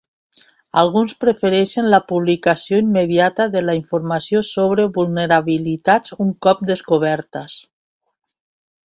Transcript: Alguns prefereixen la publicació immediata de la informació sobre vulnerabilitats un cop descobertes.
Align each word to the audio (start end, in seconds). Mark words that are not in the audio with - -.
Alguns 0.81 1.11
prefereixen 1.25 1.89
la 1.95 1.99
publicació 2.11 2.79
immediata 2.83 3.47
de 3.57 3.61
la 3.65 3.75
informació 3.81 4.41
sobre 4.53 4.87
vulnerabilitats 4.97 6.17
un 6.27 6.33
cop 6.47 6.65
descobertes. 6.71 7.61